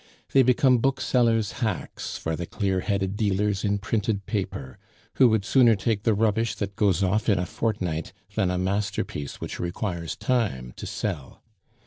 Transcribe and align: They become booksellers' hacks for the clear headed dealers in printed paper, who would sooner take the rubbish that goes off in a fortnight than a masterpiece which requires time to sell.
They 0.33 0.41
become 0.41 0.79
booksellers' 0.79 1.51
hacks 1.61 2.17
for 2.17 2.35
the 2.35 2.47
clear 2.47 2.79
headed 2.79 3.15
dealers 3.15 3.63
in 3.63 3.77
printed 3.77 4.25
paper, 4.25 4.79
who 5.17 5.29
would 5.29 5.45
sooner 5.45 5.75
take 5.75 6.05
the 6.05 6.15
rubbish 6.15 6.55
that 6.55 6.75
goes 6.75 7.03
off 7.03 7.29
in 7.29 7.37
a 7.37 7.45
fortnight 7.45 8.11
than 8.33 8.49
a 8.49 8.57
masterpiece 8.57 9.39
which 9.39 9.59
requires 9.59 10.15
time 10.15 10.73
to 10.77 10.87
sell. 10.87 11.43